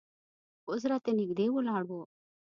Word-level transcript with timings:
اوس 0.67 0.81
راته 0.91 1.11
نږدې 1.19 1.47
ولاړ 1.51 1.81
و. 1.87 1.91